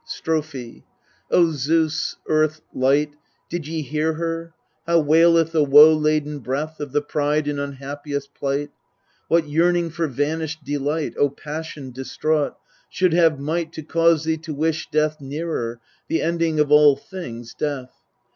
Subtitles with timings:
[0.03, 0.83] Strophe
[1.29, 3.11] O Zeus, Earth, Light,
[3.51, 4.51] did ye hear her,
[4.87, 8.71] How waileth the woe laden breath Of the bride in unhappiest plight?
[9.27, 12.55] What yearning for vanished delight, O passion distraught,
[12.89, 17.53] should have might To cause thee to wish death nearer The ending of all things,
[17.53, 17.91] death